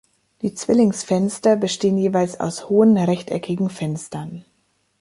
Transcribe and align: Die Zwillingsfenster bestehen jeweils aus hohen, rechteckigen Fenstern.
Die 0.41 0.55
Zwillingsfenster 0.55 1.55
bestehen 1.55 1.95
jeweils 1.95 2.39
aus 2.39 2.69
hohen, 2.69 2.97
rechteckigen 2.97 3.69
Fenstern. 3.69 4.43